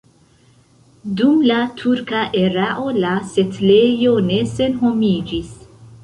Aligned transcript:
Dum 1.17 1.41
la 1.49 1.57
turka 1.81 2.21
erao 2.39 2.85
la 3.03 3.11
setlejo 3.33 4.15
ne 4.31 4.39
senhomiĝis. 4.55 5.53